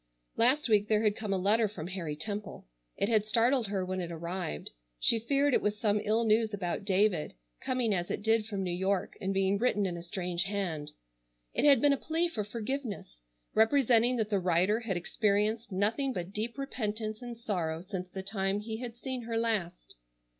[0.35, 2.65] Last week there had come a letter from Harry Temple.
[2.97, 4.71] It had startled her when it arrived.
[4.99, 8.73] She feared it was some ill news about David, coming as it did from New
[8.73, 10.93] York and being written in a strange hand.
[11.53, 13.21] It had been a plea for forgiveness,
[13.53, 18.59] representing that the writer had experienced nothing but deep repentance and sorrow since the time
[18.59, 19.93] he had seen her last.